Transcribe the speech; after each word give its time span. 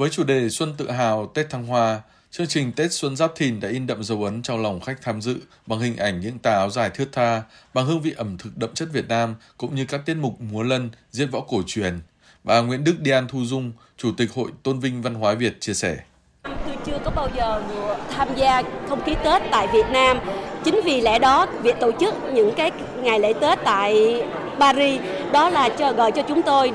Với 0.00 0.10
chủ 0.10 0.24
đề 0.24 0.48
Xuân 0.48 0.74
tự 0.76 0.90
hào, 0.90 1.26
Tết 1.26 1.50
thăng 1.50 1.66
hoa, 1.66 2.00
chương 2.30 2.46
trình 2.46 2.72
Tết 2.72 2.92
Xuân 2.92 3.16
Giáp 3.16 3.32
Thìn 3.36 3.60
đã 3.60 3.68
in 3.68 3.86
đậm 3.86 4.02
dấu 4.02 4.24
ấn 4.24 4.42
trong 4.42 4.62
lòng 4.62 4.80
khách 4.80 5.02
tham 5.02 5.20
dự 5.20 5.36
bằng 5.66 5.78
hình 5.78 5.96
ảnh 5.96 6.20
những 6.20 6.38
tà 6.38 6.50
áo 6.50 6.70
dài 6.70 6.90
thướt 6.90 7.08
tha, 7.12 7.42
bằng 7.74 7.86
hương 7.86 8.00
vị 8.00 8.14
ẩm 8.16 8.38
thực 8.38 8.56
đậm 8.56 8.74
chất 8.74 8.88
Việt 8.92 9.08
Nam 9.08 9.34
cũng 9.56 9.74
như 9.74 9.84
các 9.84 10.00
tiết 10.06 10.14
mục 10.14 10.40
múa 10.40 10.62
lân, 10.62 10.90
diễn 11.10 11.30
võ 11.30 11.40
cổ 11.40 11.62
truyền. 11.66 12.00
Bà 12.44 12.60
Nguyễn 12.60 12.84
Đức 12.84 12.94
Đian 13.00 13.28
Thu 13.28 13.44
Dung, 13.44 13.72
Chủ 13.96 14.10
tịch 14.16 14.30
Hội 14.34 14.50
Tôn 14.62 14.80
vinh 14.80 15.02
Văn 15.02 15.14
hóa 15.14 15.34
Việt 15.34 15.60
chia 15.60 15.74
sẻ. 15.74 15.96
Tôi 16.42 16.76
chưa 16.86 16.98
có 17.04 17.10
bao 17.10 17.28
giờ 17.36 17.62
tham 18.10 18.28
gia 18.36 18.62
không 18.88 19.04
khí 19.04 19.14
Tết 19.24 19.42
tại 19.50 19.68
Việt 19.72 19.86
Nam. 19.92 20.18
Chính 20.64 20.80
vì 20.84 21.00
lẽ 21.00 21.18
đó, 21.18 21.46
việc 21.62 21.76
tổ 21.80 21.90
chức 22.00 22.14
những 22.34 22.54
cái 22.56 22.70
ngày 23.02 23.20
lễ 23.20 23.32
Tết 23.40 23.58
tại 23.64 24.22
Paris 24.60 25.00
đó 25.32 25.50
là 25.50 25.68
cho 25.68 25.92
gợi 25.92 26.10
cho 26.16 26.22
chúng 26.28 26.42
tôi 26.42 26.72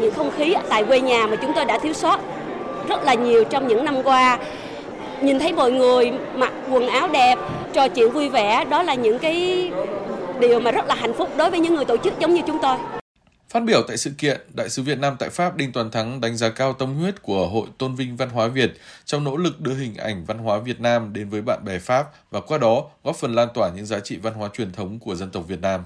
những 0.00 0.14
không 0.14 0.30
khí 0.36 0.54
tại 0.68 0.84
quê 0.84 1.00
nhà 1.00 1.26
mà 1.26 1.36
chúng 1.42 1.52
tôi 1.54 1.64
đã 1.64 1.78
thiếu 1.82 1.92
sót 1.92 2.20
rất 2.88 3.04
là 3.04 3.14
nhiều 3.14 3.44
trong 3.44 3.68
những 3.68 3.84
năm 3.84 4.02
qua 4.02 4.38
nhìn 5.22 5.38
thấy 5.38 5.52
mọi 5.52 5.72
người 5.72 6.12
mặc 6.34 6.52
quần 6.70 6.86
áo 6.86 7.08
đẹp 7.08 7.38
trò 7.72 7.88
chuyện 7.88 8.12
vui 8.12 8.28
vẻ 8.28 8.64
đó 8.64 8.82
là 8.82 8.94
những 8.94 9.18
cái 9.18 9.70
điều 10.40 10.60
mà 10.60 10.70
rất 10.70 10.86
là 10.86 10.94
hạnh 10.94 11.12
phúc 11.14 11.30
đối 11.36 11.50
với 11.50 11.60
những 11.60 11.74
người 11.74 11.84
tổ 11.84 11.96
chức 11.96 12.14
giống 12.20 12.34
như 12.34 12.42
chúng 12.46 12.58
tôi 12.62 12.76
Phát 13.48 13.60
biểu 13.64 13.82
tại 13.88 13.96
sự 13.96 14.10
kiện, 14.18 14.40
Đại 14.54 14.68
sứ 14.68 14.82
Việt 14.82 14.98
Nam 14.98 15.16
tại 15.18 15.28
Pháp 15.28 15.56
Đinh 15.56 15.72
Toàn 15.72 15.90
Thắng 15.90 16.20
đánh 16.20 16.36
giá 16.36 16.48
cao 16.48 16.72
tâm 16.72 16.94
huyết 16.94 17.22
của 17.22 17.48
Hội 17.48 17.66
Tôn 17.78 17.94
vinh 17.94 18.16
Văn 18.16 18.30
hóa 18.30 18.48
Việt 18.48 18.72
trong 19.04 19.24
nỗ 19.24 19.36
lực 19.36 19.60
đưa 19.60 19.74
hình 19.74 19.94
ảnh 19.96 20.24
văn 20.24 20.38
hóa 20.38 20.58
Việt 20.58 20.80
Nam 20.80 21.12
đến 21.12 21.28
với 21.28 21.42
bạn 21.42 21.64
bè 21.64 21.78
Pháp 21.78 22.06
và 22.30 22.40
qua 22.40 22.58
đó 22.58 22.84
góp 23.04 23.16
phần 23.16 23.34
lan 23.34 23.48
tỏa 23.54 23.70
những 23.76 23.86
giá 23.86 24.00
trị 24.00 24.18
văn 24.22 24.34
hóa 24.34 24.48
truyền 24.52 24.72
thống 24.72 24.98
của 24.98 25.14
dân 25.14 25.30
tộc 25.30 25.44
Việt 25.48 25.60
Nam. 25.60 25.84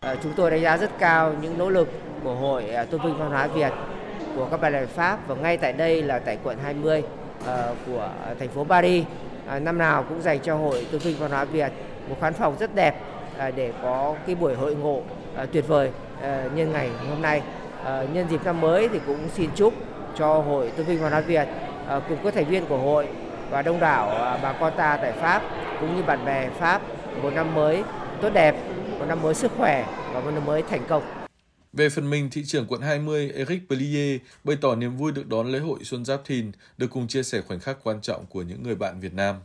À, 0.00 0.16
chúng 0.22 0.32
tôi 0.36 0.50
đánh 0.50 0.62
giá 0.62 0.76
rất 0.76 0.98
cao 0.98 1.34
những 1.42 1.58
nỗ 1.58 1.70
lực 1.70 1.88
của 2.24 2.34
Hội 2.34 2.70
à, 2.70 2.84
Tôn 2.84 3.00
vinh 3.02 3.18
Văn 3.18 3.30
hóa 3.30 3.46
Việt 3.46 3.72
của 4.36 4.46
các 4.50 4.60
bạn 4.60 4.72
bè 4.72 4.86
Pháp 4.86 5.18
và 5.28 5.34
ngay 5.34 5.56
tại 5.56 5.72
đây 5.72 6.02
là 6.02 6.18
tại 6.18 6.38
quận 6.44 6.58
20 6.64 6.98
uh, 6.98 7.46
ờ, 7.46 7.74
của 7.86 8.08
thành 8.38 8.48
phố 8.48 8.64
Paris 8.64 9.04
uh, 9.56 9.62
năm 9.62 9.78
nào 9.78 10.04
cũng 10.08 10.22
dành 10.22 10.38
cho 10.38 10.56
Hội 10.56 10.86
Tôn 10.92 11.00
vinh 11.00 11.16
Văn 11.18 11.30
hóa 11.30 11.44
Việt 11.44 11.72
một 12.08 12.16
khán 12.20 12.34
phòng 12.34 12.56
rất 12.60 12.74
đẹp 12.74 12.94
uh, 13.48 13.54
để 13.56 13.72
có 13.82 14.14
cái 14.26 14.34
buổi 14.34 14.54
hội 14.54 14.74
ngộ 14.74 14.96
uh, 15.42 15.52
tuyệt 15.52 15.68
vời 15.68 15.90
uh, 16.18 16.54
nhân 16.54 16.72
ngày 16.72 16.90
hôm 17.10 17.22
nay. 17.22 17.42
Uh, 17.82 18.14
nhân 18.14 18.26
dịp 18.30 18.44
năm 18.44 18.60
mới 18.60 18.88
thì 18.88 19.00
cũng 19.06 19.28
xin 19.28 19.50
chúc 19.54 19.74
cho 20.16 20.38
Hội 20.38 20.70
Tôn 20.76 20.86
vinh 20.86 21.02
Văn 21.02 21.12
hóa 21.12 21.20
Việt 21.20 21.48
uh, 21.96 22.02
cùng 22.08 22.18
các 22.24 22.34
thành 22.34 22.46
viên 22.46 22.66
của 22.66 22.78
hội 22.78 23.08
và 23.50 23.62
đông 23.62 23.80
đảo 23.80 24.06
uh, 24.06 24.42
bà 24.42 24.52
con 24.60 24.72
ta 24.76 24.98
tại 25.02 25.12
Pháp 25.12 25.42
cũng 25.80 25.96
như 25.96 26.02
bạn 26.02 26.24
bè 26.24 26.48
Pháp 26.58 26.82
một 27.22 27.30
năm 27.34 27.54
mới 27.54 27.84
tốt 28.20 28.30
đẹp, 28.32 28.54
một 28.98 29.04
năm 29.08 29.22
mới 29.22 29.34
sức 29.34 29.52
khỏe 29.58 29.86
và 30.14 30.20
một 30.20 30.30
năm 30.34 30.46
mới 30.46 30.62
thành 30.70 30.82
công. 30.88 31.19
Về 31.72 31.88
phần 31.88 32.10
mình, 32.10 32.30
thị 32.30 32.44
trưởng 32.44 32.66
quận 32.66 32.80
20 32.80 33.30
Eric 33.34 33.68
Pellier 33.68 34.20
bày 34.44 34.56
tỏ 34.60 34.74
niềm 34.74 34.96
vui 34.96 35.12
được 35.12 35.28
đón 35.28 35.52
lễ 35.52 35.58
hội 35.58 35.78
Xuân 35.84 36.04
Giáp 36.04 36.20
Thìn, 36.24 36.52
được 36.78 36.86
cùng 36.90 37.08
chia 37.08 37.22
sẻ 37.22 37.40
khoảnh 37.48 37.60
khắc 37.60 37.78
quan 37.82 38.00
trọng 38.00 38.26
của 38.26 38.42
những 38.42 38.62
người 38.62 38.74
bạn 38.74 39.00
Việt 39.00 39.14
Nam. 39.14 39.36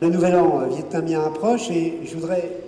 Le 0.00 0.08
nouvel 0.08 0.34
an 0.34 0.70
vietnamien 0.70 1.20
à 1.20 1.24
approche 1.24 1.74
et 1.74 1.92
je 2.04 2.14
voudrais. 2.14 2.67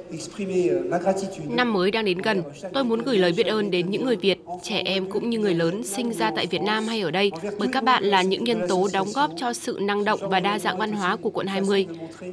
Năm 1.48 1.72
mới 1.72 1.90
đang 1.90 2.04
đến 2.04 2.18
gần, 2.18 2.42
tôi 2.72 2.84
muốn 2.84 3.02
gửi 3.02 3.18
lời 3.18 3.32
biết 3.36 3.46
ơn 3.46 3.70
đến 3.70 3.90
những 3.90 4.04
người 4.04 4.16
Việt, 4.16 4.38
trẻ 4.62 4.82
em 4.84 5.10
cũng 5.10 5.30
như 5.30 5.38
người 5.38 5.54
lớn 5.54 5.82
sinh 5.84 6.12
ra 6.12 6.30
tại 6.36 6.46
Việt 6.46 6.62
Nam 6.62 6.84
hay 6.84 7.00
ở 7.00 7.10
đây, 7.10 7.32
bởi 7.58 7.68
các 7.72 7.84
bạn 7.84 8.04
là 8.04 8.22
những 8.22 8.44
nhân 8.44 8.60
tố 8.68 8.88
đóng 8.92 9.08
góp 9.14 9.30
cho 9.36 9.52
sự 9.52 9.78
năng 9.80 10.04
động 10.04 10.20
và 10.22 10.40
đa 10.40 10.58
dạng 10.58 10.78
văn 10.78 10.92
hóa 10.92 11.16
của 11.16 11.30
quận 11.30 11.46
20. 11.46 11.86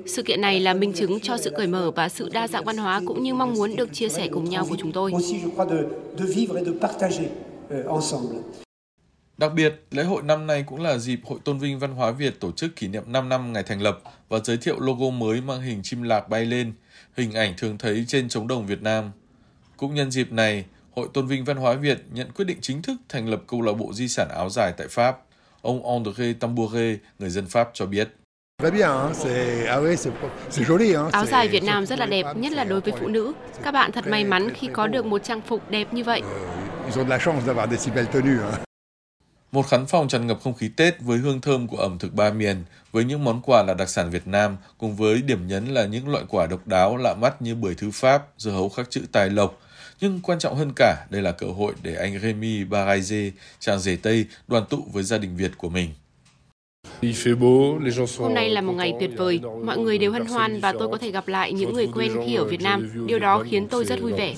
Sự 0.06 0.24
kiện 0.24 0.42
này 0.42 0.60
là 0.60 0.74
minh 0.74 0.94
chứng 0.94 1.20
cho 1.20 1.38
sự 1.38 1.50
cởi 1.58 1.68
mở 1.68 1.92
và 1.92 2.10
sự 2.10 2.30
đa 2.34 2.48
dạng 2.48 2.64
văn 2.64 2.78
hóa 2.78 3.02
cũng 3.06 3.24
như 3.24 3.34
mong 3.34 3.54
muốn 3.54 3.76
được 3.76 3.94
chia 3.94 4.10
sẻ 4.10 4.28
cùng 4.28 4.50
nhau 4.50 4.66
của 4.70 4.76
chúng 4.80 4.92
tôi. 4.92 5.12
Đặc 9.38 9.54
biệt, 9.54 9.76
lễ 9.92 10.04
hội 10.04 10.24
năm 10.24 10.48
nay 10.48 10.64
cũng 10.68 10.82
là 10.82 10.98
dịp 10.98 11.20
Hội 11.26 11.40
Tôn 11.44 11.60
vinh 11.60 11.80
Văn 11.80 11.92
hóa 11.92 12.12
Việt 12.12 12.40
tổ 12.40 12.52
chức 12.52 12.76
kỷ 12.76 12.88
niệm 12.88 13.04
5 13.08 13.30
năm 13.30 13.54
ngày 13.54 13.64
thành 13.64 13.82
lập 13.82 14.00
và 14.30 14.40
giới 14.44 14.58
thiệu 14.58 14.80
logo 14.80 15.10
mới 15.10 15.42
mang 15.42 15.62
hình 15.62 15.80
chim 15.84 16.04
lạc 16.04 16.30
bay 16.30 16.46
lên, 16.46 16.74
hình 17.18 17.34
ảnh 17.34 17.54
thường 17.58 17.78
thấy 17.78 18.06
trên 18.08 18.30
trống 18.30 18.48
đồng 18.48 18.66
Việt 18.66 18.82
Nam. 18.82 19.12
Cũng 19.78 19.96
nhân 19.96 20.12
dịp 20.12 20.32
này, 20.32 20.66
Hội 20.96 21.08
Tôn 21.14 21.28
vinh 21.28 21.46
Văn 21.46 21.58
hóa 21.58 21.74
Việt 21.74 21.98
nhận 22.12 22.32
quyết 22.32 22.46
định 22.46 22.58
chính 22.62 22.82
thức 22.82 22.96
thành 23.10 23.30
lập 23.30 23.42
câu 23.48 23.62
lạc 23.62 23.74
bộ 23.74 23.94
di 23.94 24.08
sản 24.08 24.28
áo 24.30 24.50
dài 24.50 24.74
tại 24.78 24.88
Pháp. 24.88 25.18
Ông 25.62 25.94
André 25.94 26.34
Tambouré, 26.34 26.98
người 27.20 27.30
dân 27.30 27.46
Pháp 27.46 27.70
cho 27.74 27.86
biết. 27.86 28.10
Áo 31.12 31.26
dài 31.26 31.48
Việt 31.48 31.64
Nam 31.64 31.86
rất 31.86 32.00
là 32.00 32.06
đẹp, 32.06 32.26
nhất 32.36 32.52
là 32.52 32.64
đối 32.64 32.82
với 32.82 32.94
phụ 33.00 33.08
nữ. 33.08 33.34
Các 33.64 33.72
bạn 33.72 33.92
thật 33.92 34.08
may 34.08 34.24
mắn 34.24 34.50
khi 34.54 34.70
có 34.74 34.88
được 34.88 35.06
một 35.06 35.24
trang 35.24 35.42
phục 35.42 35.70
đẹp 35.70 35.94
như 35.94 36.04
vậy. 36.04 36.22
Một 39.52 39.62
khán 39.68 39.86
phòng 39.86 40.08
tràn 40.08 40.28
ngập 40.28 40.42
không 40.44 40.54
khí 40.54 40.70
Tết 40.76 41.02
với 41.02 41.18
hương 41.18 41.42
thơm 41.42 41.68
của 41.68 41.78
ẩm 41.78 41.98
thực 42.00 42.14
ba 42.14 42.30
miền, 42.32 42.64
với 42.92 43.04
những 43.04 43.24
món 43.24 43.42
quà 43.42 43.64
là 43.64 43.74
đặc 43.74 43.90
sản 43.90 44.10
Việt 44.10 44.28
Nam, 44.28 44.58
cùng 44.78 44.96
với 44.96 45.22
điểm 45.22 45.48
nhấn 45.48 45.66
là 45.66 45.86
những 45.86 46.10
loại 46.10 46.24
quả 46.28 46.48
độc 46.48 46.68
đáo 46.68 46.98
lạ 46.98 47.14
mắt 47.14 47.42
như 47.42 47.56
bưởi 47.56 47.76
thư 47.76 47.92
Pháp, 47.92 48.28
dưa 48.38 48.52
hấu 48.52 48.70
khắc 48.70 48.90
chữ 48.90 49.02
tài 49.12 49.30
lộc. 49.30 49.62
Nhưng 50.02 50.20
quan 50.24 50.40
trọng 50.40 50.56
hơn 50.56 50.72
cả, 50.76 51.06
đây 51.10 51.22
là 51.22 51.32
cơ 51.32 51.48
hội 51.48 51.74
để 51.82 51.96
anh 51.96 52.20
Rémi 52.20 52.64
Baraize, 52.64 53.32
chàng 53.60 53.80
rể 53.80 53.96
Tây, 53.96 54.26
đoàn 54.48 54.64
tụ 54.70 54.84
với 54.94 55.04
gia 55.04 55.18
đình 55.18 55.38
Việt 55.38 55.52
của 55.58 55.70
mình. 55.70 55.90
Hôm 58.18 58.34
nay 58.34 58.50
là 58.50 58.62
một 58.62 58.74
ngày 58.74 58.94
tuyệt 59.00 59.12
vời, 59.18 59.40
mọi 59.66 59.78
người 59.78 59.98
đều 59.98 60.12
hân 60.12 60.26
hoan 60.26 60.60
và 60.60 60.74
tôi 60.80 60.88
có 60.88 60.98
thể 60.98 61.12
gặp 61.12 61.28
lại 61.28 61.54
những 61.54 61.74
người 61.74 61.88
quen 61.96 62.12
khi 62.26 62.36
ở 62.36 62.46
Việt 62.46 62.62
Nam. 62.62 63.08
Điều 63.08 63.20
đó 63.20 63.44
khiến 63.50 63.68
tôi 63.68 63.86
rất 63.86 64.02
vui 64.02 64.14
vẻ. 64.14 64.36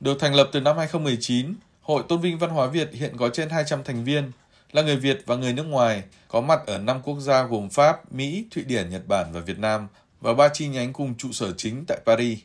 Được 0.00 0.20
thành 0.20 0.34
lập 0.34 0.48
từ 0.52 0.60
năm 0.60 0.78
2019, 0.78 1.54
Hội 1.88 2.02
Tôn 2.08 2.20
vinh 2.20 2.38
Văn 2.38 2.50
hóa 2.50 2.66
Việt 2.66 2.90
hiện 2.92 3.16
có 3.16 3.28
trên 3.28 3.50
200 3.50 3.84
thành 3.84 4.04
viên, 4.04 4.32
là 4.72 4.82
người 4.82 4.96
Việt 4.96 5.22
và 5.26 5.36
người 5.36 5.52
nước 5.52 5.62
ngoài, 5.62 6.02
có 6.28 6.40
mặt 6.40 6.60
ở 6.66 6.78
5 6.78 7.00
quốc 7.02 7.20
gia 7.20 7.42
gồm 7.42 7.68
Pháp, 7.68 8.12
Mỹ, 8.12 8.44
Thụy 8.50 8.64
Điển, 8.64 8.90
Nhật 8.90 9.06
Bản 9.06 9.26
và 9.32 9.40
Việt 9.40 9.58
Nam, 9.58 9.88
và 10.20 10.34
ba 10.34 10.48
chi 10.48 10.68
nhánh 10.68 10.92
cùng 10.92 11.14
trụ 11.14 11.32
sở 11.32 11.52
chính 11.56 11.84
tại 11.88 11.98
Paris. 12.06 12.38